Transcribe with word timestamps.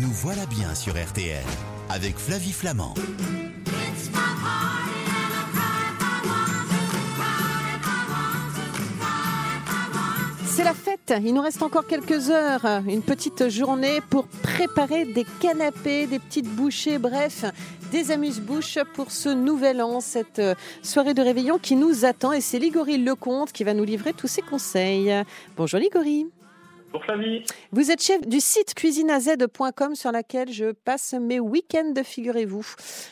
Nous 0.00 0.12
voilà 0.12 0.46
bien 0.46 0.76
sur 0.76 0.92
RTL 0.92 1.42
avec 1.88 2.16
Flavie 2.18 2.52
Flamand. 2.52 2.94
C'est 10.46 10.62
la 10.62 10.72
fête, 10.72 11.12
il 11.24 11.34
nous 11.34 11.40
reste 11.40 11.62
encore 11.64 11.84
quelques 11.88 12.30
heures, 12.30 12.64
une 12.86 13.02
petite 13.02 13.48
journée 13.48 14.00
pour 14.08 14.28
préparer 14.28 15.04
des 15.04 15.26
canapés, 15.40 16.06
des 16.06 16.20
petites 16.20 16.48
bouchées, 16.48 16.98
bref, 16.98 17.44
des 17.90 18.12
amuse-bouches 18.12 18.78
pour 18.94 19.10
ce 19.10 19.30
nouvel 19.30 19.82
an, 19.82 20.00
cette 20.00 20.42
soirée 20.84 21.14
de 21.14 21.22
réveillon 21.22 21.58
qui 21.58 21.74
nous 21.74 22.04
attend 22.04 22.32
et 22.32 22.40
c'est 22.40 22.60
Ligori 22.60 22.98
Lecomte 22.98 23.50
qui 23.50 23.64
va 23.64 23.74
nous 23.74 23.84
livrer 23.84 24.12
tous 24.12 24.28
ses 24.28 24.42
conseils. 24.42 25.12
Bonjour 25.56 25.80
Ligori. 25.80 26.28
Pour 26.90 27.04
Flavie. 27.04 27.42
Vous 27.70 27.90
êtes 27.90 28.02
chef 28.02 28.26
du 28.26 28.40
site 28.40 28.74
cuisineaz.com 28.74 29.94
sur 29.94 30.10
laquelle 30.10 30.50
je 30.50 30.72
passe 30.72 31.14
mes 31.14 31.38
week-ends, 31.38 31.92
figurez-vous. 32.02 32.66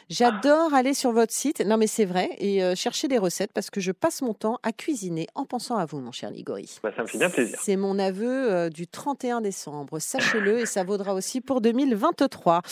J'adore 0.09 0.73
aller 0.73 0.95
sur 0.95 1.13
votre 1.13 1.33
site, 1.33 1.61
non 1.61 1.77
mais 1.77 1.87
c'est 1.87 2.05
vrai, 2.05 2.31
et 2.39 2.63
euh, 2.63 2.75
chercher 2.75 3.09
des 3.09 3.19
recettes 3.19 3.53
parce 3.53 3.71
que 3.71 3.81
je 3.81 3.93
passe 3.93 4.23
mon 4.23 4.35
temps 4.35 4.59
à 4.63 4.73
cuisiner 4.73 5.27
en 5.35 5.45
pensant 5.45 5.77
à 5.77 5.85
vous, 5.85 6.01
mon 6.01 6.13
cher 6.13 6.31
Ligori. 6.31 6.79
Bah, 6.83 6.91
ça 6.97 7.03
me 7.03 7.07
fait 7.07 7.19
bien 7.19 7.31
plaisir. 7.31 7.59
C'est 7.61 7.77
mon 7.77 7.99
aveu 7.99 8.53
euh, 8.53 8.69
du 8.71 8.87
31 8.87 9.41
décembre, 9.41 9.99
sachez-le, 9.99 10.61
et 10.61 10.67
ça 10.67 10.85
vaudra 10.85 11.15
aussi 11.15 11.41
pour 11.41 11.61
2023. 11.61 12.63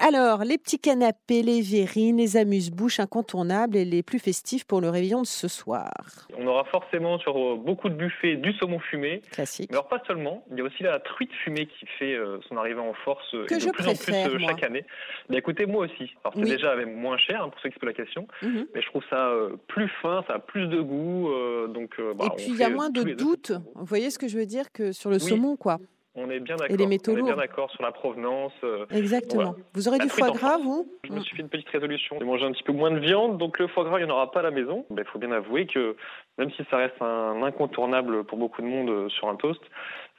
Alors, 0.00 0.44
les 0.44 0.58
petits 0.58 0.78
canapés, 0.78 1.42
les 1.42 1.60
verrines, 1.60 2.16
les 2.16 2.36
amuse-bouches 2.36 3.00
incontournables 3.00 3.76
et 3.76 3.84
les 3.84 4.02
plus 4.02 4.18
festifs 4.18 4.64
pour 4.64 4.80
le 4.80 4.88
réveillon 4.88 5.22
de 5.22 5.26
ce 5.26 5.48
soir. 5.48 5.92
On 6.38 6.46
aura 6.46 6.64
forcément 6.64 7.18
sur 7.18 7.36
euh, 7.36 7.56
beaucoup 7.56 7.88
de 7.88 7.94
buffets 7.94 8.36
du 8.36 8.52
saumon 8.54 8.78
fumé. 8.78 9.20
Classique. 9.30 9.70
Mais 9.70 9.76
alors 9.76 9.88
pas 9.88 10.02
seulement, 10.06 10.44
il 10.54 10.58
y 10.58 10.62
a 10.62 10.64
aussi 10.64 10.82
la 10.82 10.98
truite 11.00 11.32
fumée 11.32 11.66
qui 11.66 11.86
fait 11.98 12.14
euh, 12.14 12.38
son 12.48 12.56
arrivée 12.56 12.80
en 12.80 12.94
force 12.94 13.34
euh, 13.34 13.44
Que 13.46 13.54
et 13.54 13.56
de 13.58 13.62
je 13.62 13.68
plus 13.70 13.86
en 13.86 13.94
plus 13.94 14.12
euh, 14.14 14.38
moi. 14.38 14.50
chaque 14.50 14.62
année. 14.64 14.84
Mais 15.28 15.36
écoutez, 15.38 15.66
moi 15.66 15.84
aussi. 15.84 16.14
Alors 16.24 16.32
c'est 16.34 16.42
Oui. 16.44 16.50
déjà 16.50 16.74
même 16.76 16.94
moins 16.94 17.18
cher 17.18 17.42
hein, 17.42 17.48
pour 17.48 17.60
ceux 17.60 17.68
qui 17.68 17.74
se 17.74 17.80
posent 17.80 17.88
la 17.88 17.92
question, 17.94 18.26
Mhm. 18.42 18.66
mais 18.74 18.80
je 18.82 18.86
trouve 18.86 19.02
ça 19.10 19.32
plus 19.68 19.88
fin, 20.00 20.24
ça 20.28 20.34
a 20.34 20.38
plus 20.38 20.66
de 20.68 20.80
goût, 20.80 21.28
donc. 21.68 21.96
bah, 22.16 22.26
et 22.26 22.30
puis, 22.36 22.46
il 22.48 22.56
y 22.56 22.62
a 22.64 22.70
moins 22.70 22.90
de 22.90 23.02
doutes. 23.02 23.52
Vous 23.74 23.84
voyez 23.84 24.10
ce 24.10 24.18
que 24.18 24.28
je 24.28 24.38
veux 24.38 24.46
dire 24.46 24.70
que 24.72 24.92
sur 24.92 25.10
le 25.10 25.16
Oui. 25.16 25.20
saumon, 25.22 25.56
quoi. 25.56 25.78
On 26.16 26.30
est 26.30 26.38
bien 26.38 26.54
d'accord. 26.54 26.72
Et 26.72 26.76
les 26.78 26.86
métaux 26.86 27.10
on 27.12 27.16
est 27.16 27.22
bien 27.22 27.34
d'accord 27.34 27.72
sur 27.72 27.82
la 27.82 27.90
provenance. 27.90 28.52
Exactement. 28.92 29.42
Voilà. 29.50 29.56
Vous 29.74 29.88
aurez 29.88 29.98
La 29.98 30.04
du 30.04 30.10
foie 30.10 30.30
gras, 30.30 30.58
vous 30.58 30.88
Je 31.02 31.12
me 31.12 31.18
suis 31.18 31.34
fait 31.34 31.42
une 31.42 31.48
petite 31.48 31.68
résolution 31.70 32.16
de 32.20 32.24
manger 32.24 32.44
un 32.46 32.52
petit 32.52 32.62
peu 32.62 32.72
moins 32.72 32.92
de 32.92 33.00
viande, 33.00 33.36
donc 33.36 33.58
le 33.58 33.66
foie 33.66 33.82
gras, 33.82 33.98
il 33.98 34.04
n'y 34.06 34.10
en 34.12 34.14
aura 34.14 34.30
pas 34.30 34.38
à 34.38 34.44
la 34.44 34.52
maison. 34.52 34.86
Il 34.96 35.04
faut 35.06 35.18
bien 35.18 35.32
avouer 35.32 35.66
que 35.66 35.96
même 36.38 36.52
si 36.52 36.62
ça 36.70 36.76
reste 36.76 36.94
un 37.02 37.42
incontournable 37.42 38.22
pour 38.22 38.38
beaucoup 38.38 38.62
de 38.62 38.66
monde 38.68 39.10
sur 39.10 39.28
un 39.28 39.34
toast, 39.34 39.60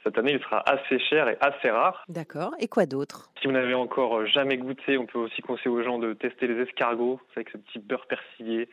cette 0.06 0.18
année, 0.18 0.32
il 0.32 0.40
sera 0.40 0.62
assez 0.70 1.00
cher 1.00 1.28
et 1.28 1.36
assez 1.40 1.68
rare. 1.68 2.04
D'accord. 2.08 2.54
Et 2.60 2.68
quoi 2.68 2.86
d'autre? 2.86 3.30
Si 3.40 3.48
vous 3.48 3.52
n'avez 3.52 3.74
encore 3.74 4.24
jamais 4.26 4.56
goûté, 4.56 4.98
on 4.98 5.06
peut 5.06 5.18
aussi 5.18 5.42
conseiller 5.42 5.70
aux 5.70 5.82
gens 5.82 5.98
de 5.98 6.12
tester 6.12 6.46
les 6.46 6.62
escargots 6.62 7.20
avec 7.34 7.50
ce 7.50 7.58
petit 7.58 7.80
beurre 7.80 8.06
persillé. 8.06 8.68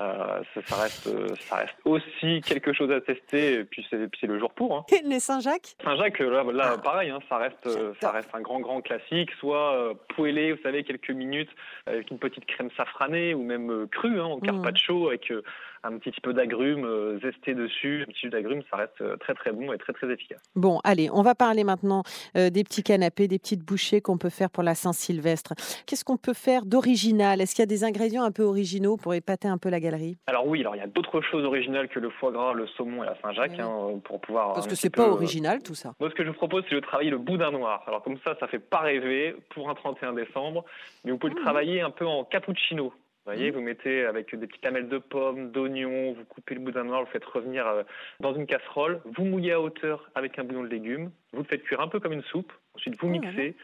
Euh, 0.00 0.42
ça, 0.54 0.60
ça 0.64 0.76
reste, 0.82 1.06
euh, 1.08 1.34
ça 1.40 1.56
reste 1.56 1.74
aussi 1.84 2.40
quelque 2.42 2.72
chose 2.72 2.90
à 2.92 3.00
tester. 3.00 3.54
Et 3.54 3.64
puis 3.64 3.84
c'est, 3.90 4.26
le 4.26 4.38
jour 4.38 4.52
pour. 4.52 4.76
Hein. 4.76 4.84
Les 5.04 5.18
Saint-Jacques? 5.20 5.74
Saint-Jacques, 5.82 6.20
là, 6.20 6.44
là, 6.44 6.72
Ah. 6.74 6.78
pareil, 6.78 7.10
hein, 7.10 7.18
ça 7.28 7.38
reste, 7.38 7.66
euh, 7.66 7.92
ça 8.00 8.12
reste 8.12 8.28
un 8.32 8.40
grand, 8.40 8.60
grand 8.60 8.80
classique. 8.80 9.30
Soit 9.40 9.74
euh, 9.74 9.94
poêlé, 10.14 10.52
vous 10.52 10.62
savez, 10.62 10.84
quelques 10.84 11.10
minutes 11.10 11.50
avec 11.86 12.10
une 12.10 12.18
petite 12.18 12.46
crème 12.46 12.70
safranée, 12.76 13.34
ou 13.34 13.42
même 13.42 13.70
euh, 13.70 13.86
cru, 13.86 14.20
hein, 14.20 14.24
en 14.24 14.38
carpaccio 14.40 15.08
avec 15.08 15.30
euh, 15.32 15.42
un 15.84 15.98
petit 15.98 16.20
peu 16.20 16.32
d'agrumes 16.32 17.18
zesté 17.22 17.54
dessus. 17.54 18.02
Un 18.02 18.10
petit 18.12 18.20
jus 18.22 18.30
d'agrumes, 18.30 18.62
ça 18.70 18.76
reste 18.76 19.18
très, 19.20 19.34
très 19.34 19.52
bon 19.52 19.72
et 19.72 19.78
très, 19.78 19.92
très 19.92 20.10
efficace. 20.12 20.40
Bon, 20.56 20.80
allez, 20.82 21.08
on 21.12 21.22
va 21.22 21.34
parler 21.36 21.62
maintenant 21.62 22.02
des 22.34 22.64
petits 22.64 22.82
canapés, 22.82 23.28
des 23.28 23.38
petites 23.38 23.64
bouchées 23.64 24.00
qu'on 24.00 24.18
peut 24.18 24.28
faire 24.28 24.50
pour 24.50 24.64
la 24.64 24.74
Saint-Sylvestre. 24.74 25.54
Qu'est-ce 25.86 26.04
qu'on 26.04 26.16
peut 26.16 26.34
faire 26.34 26.66
d'original? 26.66 27.40
Est-ce 27.40 27.54
qu'il 27.54 27.62
y 27.62 27.64
a 27.64 27.66
des 27.66 27.84
ingrédients 27.84 28.24
un 28.24 28.32
peu 28.32 28.42
originaux 28.42 28.96
pour 28.96 29.14
épater 29.14 29.46
un 29.46 29.56
peu 29.56 29.68
la 29.68 29.78
galerie 29.90 30.18
Alors 30.26 30.46
oui, 30.46 30.60
alors 30.60 30.76
il 30.76 30.78
y 30.78 30.82
a 30.82 30.86
d'autres 30.86 31.20
choses 31.20 31.44
originales 31.44 31.88
que 31.88 31.98
le 31.98 32.10
foie 32.10 32.30
gras, 32.32 32.52
le 32.52 32.66
saumon 32.66 33.02
et 33.02 33.06
la 33.06 33.16
Saint-Jacques 33.20 33.52
Oui. 33.58 33.60
hein, 33.60 34.00
pour 34.04 34.20
pouvoir. 34.20 34.52
Parce 34.54 34.66
un 34.66 34.70
que 34.70 34.76
c'est 34.76 34.90
pas 34.90 35.04
peu, 35.04 35.10
euh, 35.10 35.12
original 35.14 35.62
tout 35.62 35.74
ça. 35.74 35.94
Moi, 36.00 36.10
ce 36.10 36.14
que 36.14 36.24
je 36.24 36.28
vous 36.28 36.34
propose, 36.36 36.64
c'est 36.68 36.74
de 36.74 36.80
travailler 36.80 37.10
le 37.10 37.18
boudin 37.18 37.50
noir. 37.50 37.82
Alors 37.86 38.02
comme 38.02 38.18
ça, 38.24 38.36
ça 38.38 38.46
fait 38.48 38.58
pas 38.58 38.80
rêver 38.80 39.34
pour 39.50 39.68
un 39.70 39.74
31 39.74 40.12
décembre, 40.12 40.64
mais 41.04 41.10
vous 41.12 41.18
pouvez 41.18 41.32
le 41.32 41.38
Mhm. 41.38 41.44
travailler 41.44 41.80
un 41.80 41.90
peu 41.90 42.06
en 42.06 42.24
cappuccino. 42.24 42.92
Vous 43.26 43.34
voyez, 43.34 43.50
Mhm. 43.50 43.56
vous 43.58 43.62
mettez 43.62 44.04
avec 44.06 44.34
des 44.34 44.46
petites 44.46 44.64
lamelles 44.64 44.88
de 44.88 44.96
pommes, 44.98 45.50
d'oignons, 45.50 46.12
vous 46.14 46.24
coupez 46.24 46.54
le 46.54 46.60
boudin 46.60 46.84
noir, 46.84 47.00
vous 47.00 47.06
le 47.06 47.12
faites 47.12 47.24
revenir 47.26 47.66
euh, 47.66 47.82
dans 48.20 48.34
une 48.34 48.46
casserole, 48.46 49.02
vous 49.04 49.24
mouillez 49.26 49.52
à 49.52 49.60
hauteur 49.60 50.08
avec 50.14 50.38
un 50.38 50.44
bouillon 50.44 50.62
de 50.62 50.68
légumes, 50.68 51.10
vous 51.34 51.40
le 51.42 51.44
faites 51.44 51.62
cuire 51.62 51.80
un 51.82 51.88
peu 51.88 52.00
comme 52.00 52.12
une 52.14 52.22
soupe, 52.22 52.50
ensuite 52.74 52.94
vous 52.98 53.06
Oh 53.06 53.10
mixez 53.10 53.54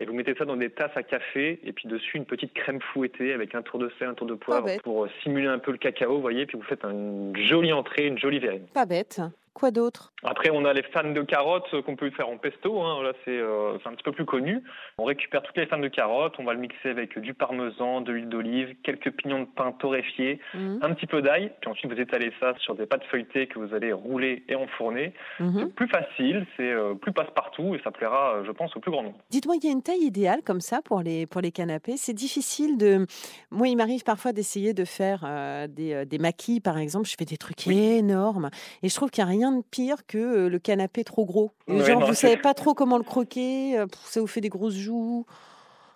et 0.00 0.06
vous 0.06 0.12
mettez 0.12 0.34
ça 0.34 0.44
dans 0.44 0.56
des 0.56 0.70
tasses 0.70 0.96
à 0.96 1.02
café 1.02 1.58
et 1.64 1.72
puis 1.72 1.88
dessus 1.88 2.16
une 2.16 2.26
petite 2.26 2.52
crème 2.52 2.80
fouettée 2.80 3.32
avec 3.32 3.54
un 3.54 3.62
tour 3.62 3.78
de 3.78 3.90
sel, 3.98 4.08
un 4.08 4.14
tour 4.14 4.26
de 4.26 4.34
poivre 4.34 4.68
pour 4.82 5.04
euh, 5.04 5.10
simuler 5.22 5.48
un 5.48 5.58
peu 5.58 5.72
le 5.72 5.78
cacao, 5.78 6.16
vous 6.16 6.20
voyez, 6.20 6.46
puis 6.46 6.58
vous 6.58 6.64
faites 6.64 6.84
une 6.84 7.34
jolie 7.36 7.72
entrée, 7.72 8.06
une 8.06 8.18
jolie 8.18 8.38
verrine. 8.38 8.66
Pas 8.74 8.86
bête. 8.86 9.20
Quoi 9.56 9.70
d'autre? 9.70 10.12
Après, 10.22 10.50
on 10.52 10.66
a 10.66 10.74
les 10.74 10.82
fans 10.82 11.10
de 11.10 11.22
carottes 11.22 11.72
euh, 11.72 11.80
qu'on 11.80 11.96
peut 11.96 12.10
faire 12.10 12.28
en 12.28 12.36
pesto. 12.36 12.82
Hein. 12.82 13.02
Là, 13.02 13.12
c'est 13.24 13.30
euh, 13.30 13.78
c'est 13.82 13.88
un 13.88 13.92
petit 13.92 14.02
peu 14.02 14.12
plus 14.12 14.26
connu. 14.26 14.62
On 14.98 15.04
récupère 15.04 15.40
toutes 15.42 15.56
les 15.56 15.64
fans 15.64 15.78
de 15.78 15.88
carottes, 15.88 16.34
on 16.38 16.44
va 16.44 16.52
le 16.52 16.58
mixer 16.60 16.90
avec 16.90 17.18
du 17.18 17.32
parmesan, 17.32 18.02
de 18.02 18.12
l'huile 18.12 18.28
d'olive, 18.28 18.74
quelques 18.84 19.10
pignons 19.12 19.40
de 19.40 19.46
pain 19.46 19.72
torréfiés, 19.72 20.40
Mhm. 20.52 20.80
un 20.82 20.92
petit 20.92 21.06
peu 21.06 21.22
d'ail. 21.22 21.52
Puis 21.62 21.70
ensuite, 21.70 21.90
vous 21.90 21.98
étalez 21.98 22.32
ça 22.38 22.52
sur 22.58 22.74
des 22.74 22.84
pâtes 22.84 23.04
feuilletées 23.10 23.46
que 23.46 23.58
vous 23.58 23.72
allez 23.74 23.94
rouler 23.94 24.44
et 24.50 24.54
enfourner. 24.56 25.14
C'est 25.38 25.74
plus 25.74 25.88
facile, 25.88 26.46
c'est 26.58 26.70
euh, 26.70 26.92
plus 26.92 27.12
passe-partout 27.12 27.74
et 27.74 27.80
ça 27.82 27.90
plaira, 27.90 28.42
je 28.44 28.50
pense, 28.52 28.76
au 28.76 28.80
plus 28.80 28.90
grand 28.90 29.04
nombre. 29.04 29.16
Dites-moi, 29.30 29.54
il 29.62 29.64
y 29.64 29.68
a 29.70 29.72
une 29.72 29.82
taille 29.82 30.02
idéale 30.02 30.42
comme 30.44 30.60
ça 30.60 30.82
pour 30.84 31.00
les, 31.00 31.24
pour 31.26 31.40
les 31.40 31.50
canapés? 31.50 31.96
C'est 31.96 32.12
difficile 32.12 32.76
de. 32.76 33.06
Moi, 33.50 33.68
il 33.68 33.76
m'arrive 33.76 34.04
parfois 34.04 34.32
d'essayer 34.32 34.74
de 34.74 34.84
faire 34.84 35.24
euh, 35.26 35.66
des, 35.66 36.04
des 36.04 36.18
maquis, 36.18 36.60
par 36.60 36.76
exemple. 36.76 37.08
Je 37.08 37.14
fais 37.18 37.24
des 37.24 37.38
trucs 37.38 37.66
énormes. 37.68 38.50
Et 38.82 38.90
je 38.90 38.94
trouve 38.94 39.10
qu'il 39.10 39.24
n'y 39.24 39.30
a 39.30 39.32
rien 39.32 39.45
de 39.52 39.62
pire 39.70 40.06
que 40.06 40.18
euh, 40.18 40.48
le 40.48 40.58
canapé 40.58 41.04
trop 41.04 41.24
gros. 41.24 41.52
Ouais, 41.68 41.84
genre, 41.84 42.00
non, 42.00 42.06
vous 42.06 42.14
savez 42.14 42.36
pas 42.36 42.54
trop 42.54 42.74
comment 42.74 42.96
le 42.98 43.04
croquer. 43.04 43.78
euh, 43.78 43.86
Ça 44.04 44.20
vous 44.20 44.26
fait 44.26 44.40
des 44.40 44.48
grosses 44.48 44.76
joues. 44.76 45.26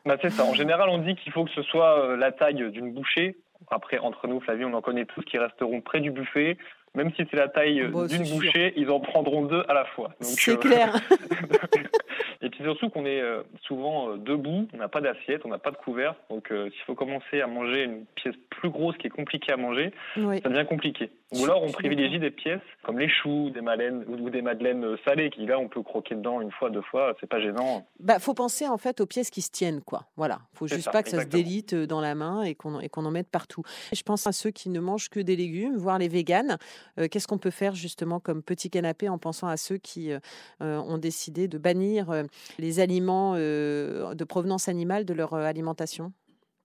Bah, 0.07 0.17
c'est 0.23 0.31
ça. 0.31 0.45
En 0.45 0.55
général, 0.55 0.89
on 0.89 0.99
dit 0.99 1.15
qu'il 1.17 1.33
faut 1.33 1.45
que 1.45 1.51
ce 1.53 1.63
soit 1.63 1.99
euh, 2.05 2.17
la 2.17 2.33
taille 2.33 2.71
d'une 2.71 2.93
bouchée. 2.93 3.37
Après, 3.71 3.99
entre 3.99 4.27
nous, 4.27 4.41
Flavie, 4.41 4.65
on 4.65 4.73
en 4.73 4.81
connaît 4.81 5.05
tous 5.05 5.21
qui 5.23 5.37
resteront 5.39 5.81
près 5.83 6.01
du 6.01 6.11
buffet. 6.11 6.57
Même 6.95 7.13
si 7.15 7.23
c'est 7.31 7.37
la 7.37 7.49
taille 7.49 7.83
euh, 7.83 7.89
Bah, 7.89 8.07
d'une 8.09 8.25
sûr. 8.25 8.37
bouchée, 8.37 8.73
ils 8.77 8.91
en 8.91 8.99
prendront 9.01 9.43
deux 9.45 9.63
à 9.69 9.75
la 9.75 9.85
fois. 9.85 10.11
C'est 10.21 10.53
euh, 10.53 10.57
clair. 10.57 10.97
Et 12.43 12.49
puis 12.49 12.65
surtout 12.65 12.89
qu'on 12.89 13.05
est 13.05 13.23
souvent 13.67 14.17
debout, 14.17 14.67
on 14.73 14.77
n'a 14.79 14.89
pas 14.89 15.03
d'assiette, 15.03 15.43
on 15.45 15.49
n'a 15.51 15.59
pas 15.59 15.71
de 15.71 15.77
couvert. 15.77 16.15
Donc 16.31 16.51
euh, 16.51 16.71
s'il 16.71 16.81
faut 16.87 16.95
commencer 16.95 17.41
à 17.43 17.47
manger 17.47 17.85
une 17.85 18.07
pièce 18.15 18.35
plus 18.49 18.71
grosse 18.71 18.97
qui 18.97 19.09
est 19.09 19.11
compliquée 19.11 19.53
à 19.53 19.57
manger, 19.59 19.93
Oui. 20.17 20.41
ça 20.43 20.49
devient 20.49 20.67
compliqué. 20.67 21.11
Ou 21.33 21.45
alors 21.45 21.63
on 21.63 21.71
privilégie 21.71 22.19
des 22.19 22.31
pièces 22.31 22.61
comme 22.83 22.99
les 22.99 23.09
choux, 23.09 23.51
des 23.51 23.61
madeleines 23.61 24.05
ou 24.09 24.31
des 24.31 24.43
madeleines 24.43 24.85
euh, 24.85 24.97
salées 25.07 25.31
qui 25.31 25.47
là 25.47 25.59
on 25.59 25.69
peut 25.69 25.83
croquer 25.83 26.15
dedans 26.15 26.41
une 26.41 26.51
fois, 26.51 26.71
deux 26.71 26.83
fois, 26.83 27.15
c'est 27.21 27.29
pas 27.29 27.41
gênant. 27.41 27.87
Bah, 28.01 28.19
faut 28.19 28.35
penser 28.35 28.67
en 28.67 28.79
fait 28.79 29.01
aux 29.01 29.07
pièces 29.07 29.31
qui 29.31 29.43
se 29.43 29.51
tiennent, 29.51 29.81
quoi. 29.81 30.07
Voilà. 30.17 30.41
Faut 30.55 30.67
juste 30.67 30.83
ça, 30.83 30.91
pas 30.91 31.03
que 31.03 31.11
ça 31.11 31.21
se 31.21 31.27
délite 31.27 31.75
euh, 31.75 31.87
dans 31.87 32.01
la 32.01 32.15
main 32.15 32.43
et 32.43 32.55
qu'on 32.55 32.81
qu'on 32.89 33.05
en 33.05 33.11
mette 33.11 33.29
partout. 33.29 33.63
Je 33.93 34.03
pense 34.03 34.27
à 34.27 34.33
ceux 34.33 34.51
qui 34.51 34.71
ne 34.71 34.81
mangent 34.81 35.09
que 35.09 35.21
des 35.21 35.37
légumes, 35.37 35.77
voire 35.77 35.99
les 35.99 36.09
véganes. 36.09 36.59
Euh, 36.99 37.09
Qu'est-ce 37.09 37.27
qu'on 37.27 37.39
peut 37.39 37.51
faire 37.51 37.75
justement 37.75 38.21
comme 38.21 38.43
petit 38.43 38.71
canapé 38.71 39.09
en 39.09 39.19
pensant 39.19 39.47
à 39.47 39.57
ceux 39.57 39.79
qui 39.79 40.13
euh, 40.13 40.19
ont 40.61 40.99
décidé 40.99 41.49
de 41.49 41.59
bannir 41.59 42.11
euh, 42.11 42.25
les 42.59 42.81
aliments 42.81 43.35
de 43.35 44.25
provenance 44.25 44.69
animale 44.69 45.05
de 45.05 45.15
leur 45.15 45.35
alimentation? 45.35 46.13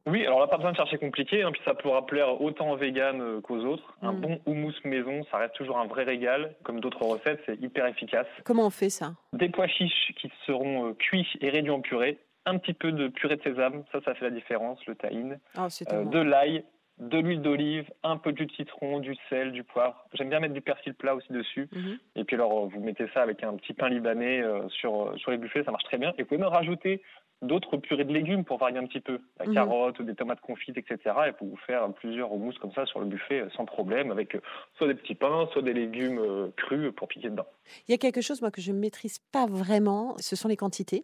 Oui, 0.08 0.26
alors 0.26 0.40
là 0.40 0.48
pas 0.48 0.58
besoin 0.58 0.72
de 0.72 0.78
chercher 0.78 0.98
compliqué, 0.98 1.42
hein, 1.44 1.52
puis 1.52 1.62
ça 1.66 1.74
pourra 1.74 2.06
plaire 2.06 2.40
autant 2.42 2.72
aux 2.72 2.78
véganes 2.78 3.22
euh, 3.22 3.42
qu'aux 3.42 3.60
autres. 3.66 3.96
Un 4.02 4.14
Mm. 4.14 4.22
bon 4.22 4.40
houmous 4.46 4.74
maison, 4.84 5.24
ça 5.32 5.38
reste 5.38 5.56
toujours 5.56 5.80
un 5.80 5.88
vrai 5.88 6.04
régal. 6.04 6.54
Comme 6.64 6.80
d'autres 6.80 7.04
recettes, 7.04 7.42
c'est 7.46 7.60
hyper 7.62 7.88
efficace. 7.88 8.28
Comment 8.44 8.68
on 8.68 8.70
fait 8.70 8.90
ça? 8.92 9.14
Des 9.34 9.50
pois 9.50 9.68
chiches 9.68 10.14
qui 10.18 10.32
seront 10.46 10.90
euh, 10.90 10.94
cuits 10.94 11.28
et 11.42 11.50
réduits 11.50 11.72
en 11.72 11.82
purée. 11.82 12.20
Un 12.46 12.60
petit 12.60 12.74
peu 12.74 12.92
de 12.92 13.08
purée 13.08 13.38
de 13.38 13.42
sésame, 13.42 13.84
ça, 13.92 14.00
ça 14.06 14.14
fait 14.14 14.26
la 14.26 14.32
différence, 14.32 14.86
le 14.86 14.94
tahine. 14.96 15.40
Oh, 15.58 15.66
c'est 15.70 15.92
Euh, 15.92 16.04
de 16.06 16.20
l'ail, 16.20 16.64
de 17.00 17.18
l'huile 17.18 17.42
d'olive, 17.42 17.90
un 18.04 18.18
peu 18.18 18.32
de 18.32 18.38
jus 18.38 18.46
de 18.46 18.52
citron, 18.52 19.00
du 19.00 19.16
sel, 19.30 19.52
du 19.52 19.64
poivre. 19.64 20.06
J'aime 20.14 20.30
bien 20.30 20.40
mettre 20.40 20.54
du 20.54 20.62
persil 20.62 20.94
plat 20.94 21.16
aussi 21.16 21.34
dessus. 21.34 21.68
Mhm. 21.72 21.98
Et 22.16 22.24
puis 22.24 22.36
alors, 22.36 22.68
vous 22.68 22.80
mettez 22.80 23.08
ça 23.16 23.24
avec 23.24 23.44
un 23.44 23.56
petit 23.56 23.74
pain 23.74 23.90
libanais 23.90 24.44
euh, 24.44 24.70
sur, 24.70 25.14
sur 25.18 25.32
les 25.32 25.38
buffets, 25.38 25.64
ça 25.64 25.72
marche 25.72 25.86
très 25.86 25.98
bien. 25.98 26.14
Et 26.20 26.22
vous 26.22 26.28
pouvez 26.28 26.40
même 26.40 26.50
rajouter 26.50 27.02
d'autres 27.42 27.78
purées 27.78 28.06
de 28.06 28.14
légumes 28.14 28.44
pour 28.46 28.58
varier 28.58 28.78
un 28.78 28.86
petit 28.86 29.00
peu. 29.02 29.20
La 29.40 29.46
Mhm. 29.46 29.54
carotte, 29.54 30.02
des 30.02 30.16
tomates 30.16 30.40
confites, 30.42 30.78
etc. 30.78 30.98
Et 31.28 31.32
pour 31.34 31.48
vous 31.48 31.58
faire 31.68 31.88
plusieurs 31.94 32.32
houmous 32.32 32.54
comme 32.62 32.72
ça 32.72 32.86
sur 32.86 33.00
le 33.00 33.06
buffet 33.06 33.42
euh, 33.42 33.50
sans 33.56 33.66
problème, 33.66 34.10
avec 34.12 34.36
euh, 34.36 34.42
soit 34.78 34.88
des 34.88 34.96
petits 34.96 35.16
pains, 35.16 35.48
soit 35.54 35.62
des 35.62 35.74
légumes 35.74 36.20
euh, 36.20 36.48
crus 36.56 36.92
pour 36.96 37.08
piquer 37.08 37.30
dedans. 37.30 37.46
Il 37.88 37.92
y 37.92 37.94
a 37.94 37.98
quelque 37.98 38.22
chose 38.22 38.42
moi 38.42 38.52
que 38.52 38.62
je 38.62 38.72
ne 38.72 38.80
maîtrise 38.80 39.20
pas 39.32 39.46
vraiment, 39.46 40.16
ce 40.20 40.36
sont 40.36 40.48
les 40.48 40.56
quantités. 40.58 41.04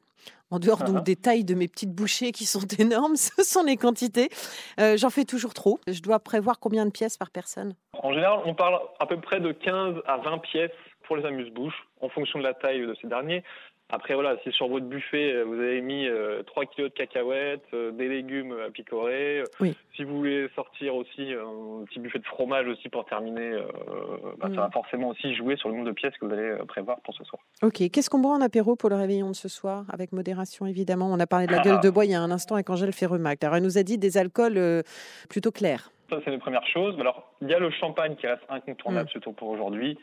En 0.51 0.59
dehors 0.59 0.83
donc 0.83 1.03
des 1.03 1.15
tailles 1.15 1.43
de 1.45 1.55
mes 1.55 1.67
petites 1.67 1.91
bouchées 1.93 2.31
qui 2.31 2.45
sont 2.45 2.59
énormes, 2.79 3.15
ce 3.15 3.43
sont 3.43 3.63
les 3.63 3.77
quantités. 3.77 4.29
Euh, 4.79 4.95
J'en 4.97 5.09
fais 5.09 5.25
toujours 5.25 5.53
trop. 5.53 5.79
Je 5.87 6.01
dois 6.01 6.19
prévoir 6.19 6.59
combien 6.59 6.85
de 6.85 6.91
pièces 6.91 7.17
par 7.17 7.29
personne 7.31 7.75
En 7.93 8.13
général, 8.13 8.39
on 8.45 8.53
parle 8.53 8.79
à 8.99 9.05
peu 9.05 9.19
près 9.19 9.39
de 9.39 9.51
15 9.51 9.95
à 10.05 10.17
20 10.17 10.37
pièces 10.39 10.71
pour 11.07 11.17
les 11.17 11.25
amuse-bouches, 11.25 11.87
en 11.99 12.09
fonction 12.09 12.39
de 12.39 12.43
la 12.43 12.53
taille 12.53 12.81
de 12.85 12.95
ces 13.01 13.07
derniers. 13.07 13.43
Après, 13.91 14.13
voilà, 14.13 14.37
si 14.43 14.51
sur 14.51 14.67
votre 14.67 14.85
buffet, 14.85 15.33
euh, 15.33 15.43
vous 15.43 15.53
avez 15.53 15.81
mis 15.81 16.07
3 16.47 16.65
kilos 16.65 16.89
de 16.89 16.95
cacahuètes, 16.95 17.67
des 17.73 18.07
légumes 18.07 18.55
à 18.65 18.71
picorer, 18.71 19.43
si 19.95 20.03
vous 20.03 20.17
voulez 20.17 20.47
sortir 20.55 20.95
aussi 20.95 21.33
un 21.33 21.83
petit 21.85 21.99
buffet 21.99 22.19
de 22.19 22.25
fromage 22.25 22.67
aussi 22.67 22.89
pour 22.89 23.05
terminer, 23.05 23.51
bah, 24.39 24.47
ça 24.49 24.61
va 24.61 24.67
mm. 24.67 24.71
forcément 24.71 25.09
aussi 25.09 25.35
jouer 25.35 25.57
sur 25.57 25.69
le 25.69 25.75
nombre 25.75 25.87
de 25.87 25.93
pièces 25.93 26.13
que 26.17 26.25
vous 26.25 26.33
allez 26.33 26.55
prévoir 26.67 26.99
pour 27.01 27.13
ce 27.13 27.23
soir. 27.23 27.41
Ok, 27.61 27.89
qu'est-ce 27.91 28.09
qu'on 28.09 28.19
boit 28.19 28.33
en 28.33 28.41
apéro 28.41 28.75
pour 28.75 28.89
le 28.89 28.95
réveillon 28.95 29.29
de 29.29 29.35
ce 29.35 29.49
soir 29.49 29.85
Avec 29.91 30.13
modération, 30.13 30.65
évidemment? 30.65 31.11
On 31.11 31.19
a 31.19 31.27
parlé 31.27 31.47
de 31.47 31.51
la 31.51 31.59
gueule 31.63 31.81
de 31.81 31.89
bois 31.89 32.05
il 32.05 32.11
y 32.11 32.15
a 32.15 32.21
un 32.21 32.31
instant 32.31 32.55
avec 32.55 32.69
Angèle 32.69 32.93
Ferremac. 32.93 33.43
Alors, 33.43 33.57
elle 33.57 33.63
nous 33.63 33.77
a 33.77 33.83
dit 33.83 33.97
des 33.97 34.17
alcools 34.17 34.83
plutôt 35.29 35.51
clairs. 35.51 35.91
Ça, 36.09 36.17
c'est 36.25 36.33
une 36.33 36.39
première 36.39 36.65
chose. 36.67 36.99
Alors, 36.99 37.33
il 37.41 37.49
y 37.49 37.53
a 37.53 37.59
le 37.59 37.71
champagne 37.71 38.15
qui 38.15 38.27
reste 38.27 38.43
incontournable, 38.49 39.07
mm. 39.07 39.11
surtout 39.11 39.33
pour 39.33 39.49
aujourd'hui. 39.49 39.97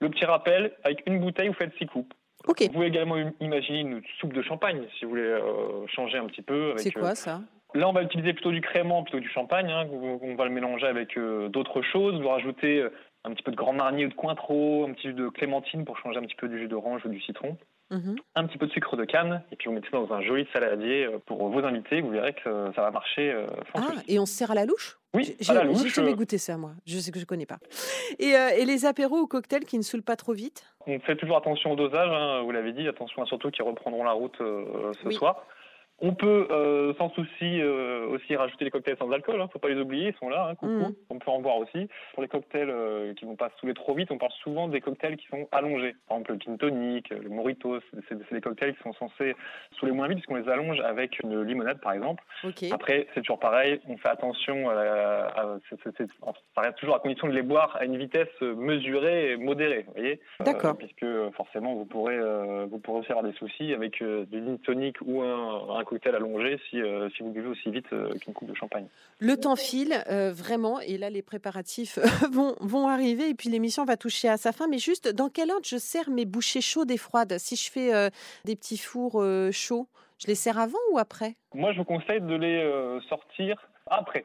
Le 0.00 0.10
petit 0.10 0.24
rappel, 0.24 0.72
avec 0.82 1.02
une 1.06 1.20
bouteille, 1.20 1.48
vous 1.48 1.54
faites 1.54 1.72
six 1.78 1.86
coupes. 1.86 2.12
Vous 2.46 2.72
pouvez 2.72 2.86
également 2.86 3.16
imaginer 3.40 3.80
une 3.80 4.02
soupe 4.18 4.32
de 4.32 4.42
champagne 4.42 4.82
si 4.98 5.04
vous 5.04 5.10
voulez 5.10 5.22
euh, 5.22 5.86
changer 5.88 6.18
un 6.18 6.26
petit 6.26 6.42
peu. 6.42 6.74
C'est 6.76 6.92
quoi 6.92 7.10
euh, 7.10 7.14
ça? 7.14 7.40
Là, 7.74 7.88
on 7.88 7.92
va 7.92 8.02
utiliser 8.02 8.34
plutôt 8.34 8.52
du 8.52 8.60
crément 8.60 9.02
plutôt 9.02 9.20
du 9.20 9.30
champagne. 9.30 9.70
Hein. 9.70 9.86
on 9.90 10.34
va 10.34 10.44
le 10.44 10.50
mélanger 10.50 10.86
avec 10.86 11.16
euh, 11.16 11.48
d'autres 11.48 11.80
choses. 11.82 12.20
Vous 12.20 12.28
rajoutez 12.28 12.86
un 13.24 13.32
petit 13.32 13.42
peu 13.42 13.50
de 13.50 13.56
grand 13.56 13.72
marnier 13.72 14.06
ou 14.06 14.08
de 14.08 14.14
cointreau, 14.14 14.84
un 14.86 14.92
petit 14.92 15.08
peu 15.08 15.14
de 15.14 15.28
clémentine 15.28 15.84
pour 15.84 15.96
changer 15.98 16.18
un 16.18 16.22
petit 16.22 16.36
peu 16.36 16.48
du 16.48 16.58
jus 16.58 16.68
d'orange 16.68 17.02
ou 17.06 17.08
du 17.08 17.20
citron. 17.20 17.56
Mhm. 17.90 18.16
Un 18.34 18.46
petit 18.46 18.58
peu 18.58 18.66
de 18.66 18.72
sucre 18.72 18.96
de 18.96 19.04
canne, 19.04 19.42
et 19.52 19.56
puis 19.56 19.68
vous 19.68 19.74
mettez 19.74 19.88
dans 19.92 20.12
un 20.12 20.22
joli 20.22 20.46
saladier 20.52 21.08
pour 21.26 21.48
vos 21.48 21.64
invités. 21.64 22.00
Vous 22.00 22.10
verrez 22.10 22.32
que 22.32 22.72
ça 22.74 22.82
va 22.82 22.90
marcher. 22.90 23.34
ah, 23.74 23.92
et 24.08 24.18
on 24.18 24.26
se 24.26 24.32
sert 24.32 24.50
à 24.50 24.54
la 24.54 24.64
louche? 24.64 24.98
Oui. 25.14 25.36
J'ai 25.40 25.54
jamais 25.90 26.14
goûté 26.14 26.38
ça, 26.38 26.56
moi. 26.56 26.72
Je 26.86 26.98
sais 26.98 27.10
que 27.10 27.18
je 27.18 27.24
connais 27.24 27.46
pas. 27.46 27.58
Et, 28.18 28.30
et 28.30 28.64
les 28.64 28.86
apéros 28.86 29.18
ou 29.18 29.26
cocktails 29.26 29.64
qui 29.64 29.76
ne 29.78 29.82
saoulent 29.82 30.02
pas 30.02 30.16
trop 30.16 30.32
vite? 30.32 30.64
On 30.86 30.98
fait 31.00 31.16
toujours 31.16 31.36
attention 31.36 31.72
au 31.72 31.76
dosage, 31.76 32.10
hein, 32.10 32.42
vous 32.42 32.50
l'avez 32.50 32.72
dit, 32.72 32.88
attention 32.88 33.22
à 33.22 33.26
surtout 33.26 33.50
qui 33.50 33.62
reprendront 33.62 34.04
la 34.04 34.12
route 34.12 34.40
euh, 34.40 34.92
ce 35.04 35.10
soir. 35.10 35.46
On 36.04 36.14
peut 36.14 36.48
euh, 36.50 36.92
sans 36.98 37.10
souci 37.10 37.60
euh, 37.60 38.08
aussi 38.08 38.34
rajouter 38.34 38.64
les 38.64 38.72
cocktails 38.72 38.96
sans 38.98 39.10
alcool, 39.12 39.36
ne 39.36 39.42
hein, 39.42 39.48
faut 39.52 39.60
pas 39.60 39.68
les 39.68 39.80
oublier, 39.80 40.08
ils 40.08 40.18
sont 40.18 40.28
là, 40.28 40.48
hein, 40.50 40.56
coucou. 40.56 40.72
Mm. 40.72 40.94
On 41.10 41.18
peut 41.20 41.30
en 41.30 41.40
boire 41.40 41.58
aussi. 41.58 41.88
Pour 42.14 42.22
les 42.24 42.28
cocktails 42.28 42.70
euh, 42.70 43.14
qui 43.14 43.24
vont 43.24 43.36
pas 43.36 43.50
saouler 43.60 43.72
trop 43.72 43.94
vite, 43.94 44.10
on 44.10 44.18
parle 44.18 44.32
souvent 44.42 44.66
des 44.66 44.80
cocktails 44.80 45.16
qui 45.16 45.28
sont 45.28 45.46
allongés. 45.52 45.94
Par 46.08 46.18
exemple 46.18 46.32
le 46.32 46.38
gin 46.40 46.58
tonic, 46.58 47.08
le 47.10 47.28
morito, 47.28 47.78
c'est 48.08 48.32
des 48.32 48.40
cocktails 48.40 48.74
qui 48.74 48.82
sont 48.82 48.94
censés 48.94 49.36
saouler 49.78 49.92
moins 49.92 50.08
vite 50.08 50.18
puisqu'on 50.18 50.34
les 50.34 50.48
allonge 50.48 50.80
avec 50.80 51.20
une 51.20 51.40
limonade 51.42 51.80
par 51.80 51.92
exemple. 51.92 52.24
Après 52.72 53.06
c'est 53.14 53.20
toujours 53.20 53.38
pareil, 53.38 53.80
on 53.88 53.96
fait 53.96 54.08
attention, 54.08 54.70
à, 54.70 55.58
ça 55.70 56.60
reste 56.60 56.78
toujours 56.78 56.96
à 56.96 56.98
condition 56.98 57.28
de 57.28 57.32
les 57.32 57.42
boire 57.42 57.76
à 57.76 57.84
une 57.84 57.96
vitesse 57.96 58.40
mesurée 58.40 59.32
et 59.32 59.36
modérée, 59.36 59.84
vous 59.86 59.92
voyez. 59.92 60.20
D'accord. 60.40 60.76
puisque 60.76 61.06
forcément 61.36 61.74
vous 61.74 61.84
pourrez 61.84 62.18
vous 62.66 62.78
pourrez 62.80 63.00
aussi 63.00 63.12
avoir 63.12 63.24
des 63.24 63.36
soucis 63.38 63.72
avec 63.72 64.02
du 64.02 64.26
gin 64.44 64.58
tonic 64.58 64.96
ou 65.02 65.22
un, 65.22 65.78
un 65.78 65.84
cocktail 65.92 66.14
allongé 66.14 66.58
si, 66.70 66.80
euh, 66.80 67.08
si 67.10 67.22
vous 67.22 67.30
buvez 67.30 67.48
aussi 67.48 67.70
vite 67.70 67.92
euh, 67.92 68.14
qu'une 68.18 68.32
coupe 68.32 68.48
de 68.48 68.54
champagne. 68.54 68.86
Le 69.18 69.36
temps 69.36 69.56
file 69.56 70.02
euh, 70.08 70.32
vraiment 70.32 70.80
et 70.80 70.96
là 70.96 71.10
les 71.10 71.22
préparatifs 71.22 71.98
vont, 72.32 72.56
vont 72.60 72.88
arriver 72.88 73.28
et 73.28 73.34
puis 73.34 73.50
l'émission 73.50 73.84
va 73.84 73.96
toucher 73.96 74.28
à 74.28 74.36
sa 74.36 74.52
fin. 74.52 74.68
Mais 74.68 74.78
juste 74.78 75.08
dans 75.08 75.28
quel 75.28 75.50
ordre 75.50 75.66
je 75.66 75.76
sers 75.76 76.08
mes 76.10 76.24
bouchées 76.24 76.62
chaudes 76.62 76.90
et 76.90 76.96
froides? 76.96 77.36
Si 77.38 77.56
je 77.56 77.70
fais 77.70 78.10
des 78.44 78.56
petits 78.56 78.78
fours 78.78 79.22
chauds, 79.52 79.86
je 80.18 80.26
les 80.26 80.34
sers 80.34 80.58
avant 80.58 80.78
ou 80.92 80.98
après? 80.98 81.34
Moi 81.54 81.72
je 81.72 81.78
vous 81.78 81.84
conseille 81.84 82.20
de 82.20 82.34
les 82.34 83.00
sortir 83.08 83.56
après. 83.86 84.24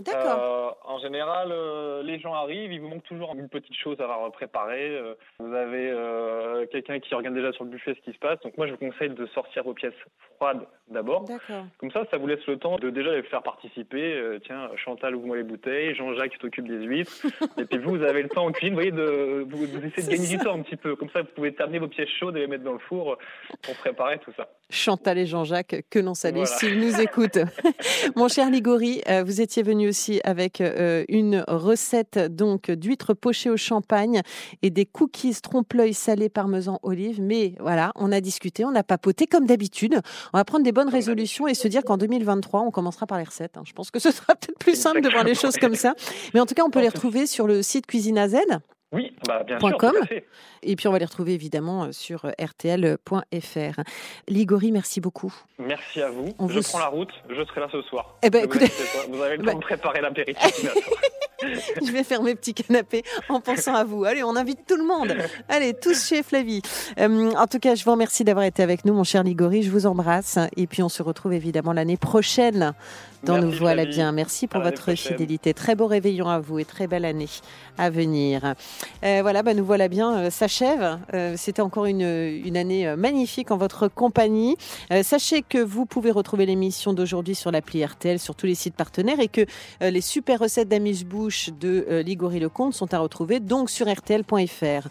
D'accord. 0.00 0.38
Euh, 0.40 0.68
en 0.84 0.98
général, 0.98 1.48
euh, 1.52 2.02
les 2.02 2.18
gens 2.18 2.34
arrivent, 2.34 2.72
il 2.72 2.80
vous 2.80 2.88
manque 2.88 3.04
toujours 3.04 3.34
une 3.34 3.48
petite 3.48 3.74
chose 3.74 3.96
à 4.00 4.30
préparer. 4.30 4.96
Euh, 4.96 5.14
vous 5.38 5.52
avez 5.52 5.90
euh, 5.90 6.66
quelqu'un 6.66 6.98
qui 6.98 7.14
regarde 7.14 7.34
déjà 7.34 7.52
sur 7.52 7.64
le 7.64 7.70
buffet 7.70 7.94
ce 7.94 8.00
qui 8.00 8.12
se 8.12 8.18
passe. 8.18 8.40
Donc 8.40 8.56
moi, 8.56 8.66
je 8.66 8.72
vous 8.72 8.78
conseille 8.78 9.10
de 9.10 9.26
sortir 9.26 9.64
vos 9.64 9.74
pièces 9.74 9.94
froides 10.36 10.66
d'abord. 10.88 11.26
Comme 11.78 11.90
ça, 11.90 12.04
ça 12.10 12.16
vous 12.16 12.26
laisse 12.26 12.44
le 12.46 12.58
temps 12.58 12.76
de 12.76 12.90
déjà 12.90 13.10
les 13.10 13.22
faire 13.24 13.42
participer. 13.42 14.38
tiens, 14.44 14.70
Chantal, 14.76 15.14
ouvre-moi 15.14 15.36
les 15.36 15.42
bouteilles. 15.42 15.94
Jean-Jacques 15.94 16.38
t'occupe 16.38 16.66
des 16.66 16.84
huîtres. 16.84 17.26
et 17.58 17.64
puis 17.66 17.78
vous, 17.78 17.96
vous 17.96 18.02
avez 18.02 18.22
le 18.22 18.28
temps 18.28 18.46
en 18.46 18.52
cuisine, 18.52 18.70
vous 18.70 18.80
voyez, 18.80 18.92
de, 18.92 19.44
vous, 19.48 19.58
vous 19.58 19.84
essayez 19.84 20.06
de 20.06 20.10
gagner 20.10 20.28
du 20.28 20.38
temps 20.38 20.54
un 20.54 20.62
petit 20.62 20.76
peu. 20.76 20.96
Comme 20.96 21.10
ça, 21.10 21.20
vous 21.20 21.28
pouvez 21.34 21.52
terminer 21.54 21.80
vos 21.80 21.88
pièces 21.88 22.08
chaudes 22.18 22.36
et 22.36 22.40
les 22.40 22.46
mettre 22.46 22.64
dans 22.64 22.72
le 22.72 22.78
four 22.78 23.18
pour 23.62 23.74
préparer 23.76 24.18
tout 24.18 24.32
ça. 24.36 24.48
Chantal 24.70 25.18
et 25.18 25.26
Jean-Jacques, 25.26 25.84
que 25.90 25.98
l'on 25.98 26.14
salue 26.14 26.44
s'ils 26.44 26.80
nous 26.80 27.00
écoutent. 27.00 27.38
Mon 28.16 28.28
cher 28.28 28.48
Ligori, 28.50 29.02
vous 29.24 29.40
étiez 29.40 29.62
venu 29.62 29.87
aussi 29.88 30.20
avec 30.24 30.60
euh, 30.60 31.04
une 31.08 31.44
recette 31.48 32.18
donc 32.18 32.70
d'huîtres 32.70 33.14
pochées 33.14 33.50
au 33.50 33.56
champagne 33.56 34.22
et 34.62 34.70
des 34.70 34.86
cookies 34.86 35.34
trompe-l'œil 35.40 35.94
salé 35.94 36.28
parmesan 36.28 36.78
olive. 36.82 37.20
Mais 37.20 37.54
voilà, 37.60 37.92
on 37.96 38.12
a 38.12 38.20
discuté, 38.20 38.64
on 38.64 38.74
a 38.74 38.82
papoté 38.82 39.26
comme 39.26 39.46
d'habitude. 39.46 40.00
On 40.32 40.38
va 40.38 40.44
prendre 40.44 40.64
des 40.64 40.72
bonnes 40.72 40.88
résolutions 40.88 41.46
et 41.46 41.54
se 41.54 41.68
dire 41.68 41.82
qu'en 41.82 41.96
2023, 41.96 42.62
on 42.62 42.70
commencera 42.70 43.06
par 43.06 43.18
les 43.18 43.24
recettes. 43.24 43.56
Hein. 43.56 43.62
Je 43.64 43.72
pense 43.72 43.90
que 43.90 43.98
ce 43.98 44.10
sera 44.10 44.34
peut-être 44.36 44.58
plus 44.58 44.76
simple 44.76 45.00
de 45.00 45.08
voir 45.08 45.24
les 45.24 45.34
choses 45.34 45.56
comme 45.56 45.74
ça. 45.74 45.94
Mais 46.34 46.40
en 46.40 46.46
tout 46.46 46.54
cas, 46.54 46.64
on 46.64 46.70
peut 46.70 46.80
les 46.80 46.88
retrouver 46.88 47.26
sur 47.26 47.46
le 47.46 47.62
site 47.62 47.86
Cuisine 47.86 48.18
à 48.18 48.28
oui, 48.90 49.14
bah 49.26 49.42
bien 49.44 49.58
sûr. 49.60 49.76
Et 50.62 50.74
puis 50.74 50.88
on 50.88 50.92
va 50.92 50.98
les 50.98 51.04
retrouver 51.04 51.34
évidemment 51.34 51.84
euh, 51.84 51.92
sur 51.92 52.24
euh, 52.24 52.30
rtl.fr. 52.40 53.80
Ligori, 54.28 54.72
merci 54.72 55.00
beaucoup. 55.00 55.34
Merci 55.58 56.00
à 56.00 56.10
vous. 56.10 56.34
je 56.48 56.60
prends 56.60 56.78
la 56.78 56.86
route, 56.86 57.12
je 57.28 57.44
serai 57.44 57.60
là 57.60 57.68
ce 57.70 57.82
soir. 57.82 58.16
Eh 58.22 58.30
ben, 58.30 58.44
écoutez... 58.44 58.66
vous, 59.10 59.22
avez 59.22 59.36
le 59.36 59.44
temps 59.44 59.54
de 59.54 59.60
préparer 59.60 60.00
l'apéritif. 60.02 60.74
je 61.86 61.92
vais 61.92 62.02
faire 62.02 62.22
mes 62.22 62.34
petits 62.34 62.54
canapés 62.54 63.04
en 63.28 63.40
pensant 63.40 63.74
à 63.74 63.84
vous. 63.84 64.04
Allez, 64.04 64.24
on 64.24 64.34
invite 64.34 64.66
tout 64.66 64.76
le 64.76 64.84
monde. 64.84 65.14
Allez, 65.48 65.72
tous 65.72 66.08
chez 66.08 66.24
Flavie. 66.24 66.62
Euh, 66.98 67.30
en 67.32 67.46
tout 67.46 67.60
cas, 67.60 67.76
je 67.76 67.84
vous 67.84 67.92
remercie 67.92 68.24
d'avoir 68.24 68.44
été 68.44 68.62
avec 68.62 68.84
nous, 68.84 68.92
mon 68.92 69.04
cher 69.04 69.22
Ligori. 69.22 69.62
Je 69.62 69.70
vous 69.70 69.86
embrasse. 69.86 70.38
Et 70.56 70.66
puis, 70.66 70.82
on 70.82 70.88
se 70.88 71.02
retrouve 71.02 71.32
évidemment 71.32 71.72
l'année 71.72 71.96
prochaine 71.96 72.74
dans 73.22 73.38
Nous 73.38 73.52
Voilà 73.52 73.84
Bien. 73.84 74.10
Merci 74.10 74.48
pour 74.48 74.62
votre 74.62 74.94
fidélité. 74.94 75.54
Très 75.54 75.76
beau 75.76 75.86
réveillon 75.86 76.28
à 76.28 76.40
vous 76.40 76.58
et 76.58 76.64
très 76.64 76.88
belle 76.88 77.04
année 77.04 77.28
à 77.76 77.88
venir. 77.88 78.54
Euh, 79.04 79.18
voilà, 79.22 79.44
bah, 79.44 79.54
Nous 79.54 79.64
Voilà 79.64 79.86
Bien 79.86 80.18
euh, 80.18 80.30
s'achève. 80.30 80.98
C'était 81.36 81.62
encore 81.62 81.86
une, 81.86 82.00
une, 82.00 82.56
année 82.56 82.96
magnifique 82.96 83.52
en 83.52 83.56
votre 83.56 83.86
compagnie. 83.86 84.56
sachez 85.02 85.42
que 85.42 85.58
vous 85.58 85.86
pouvez 85.86 86.10
retrouver 86.10 86.46
l'émission 86.46 86.92
d'aujourd'hui 86.92 87.34
sur 87.36 87.52
l'appli 87.52 87.84
RTL, 87.84 88.18
sur 88.18 88.34
tous 88.34 88.46
les 88.46 88.54
sites 88.56 88.74
partenaires 88.74 89.20
et 89.20 89.28
que 89.28 89.42
les 89.80 90.00
super 90.00 90.40
recettes 90.40 90.68
d'amuse-bouche 90.68 91.27
de 91.28 91.86
euh, 91.88 92.02
Ligori 92.02 92.40
Lecomte 92.40 92.74
sont 92.74 92.92
à 92.94 92.98
retrouver 92.98 93.40
donc 93.40 93.70
sur 93.70 93.86
rtl.fr. 93.86 94.88